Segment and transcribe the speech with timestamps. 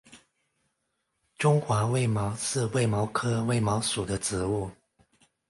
[1.37, 4.71] 中华卫矛是卫矛科卫矛属的植物。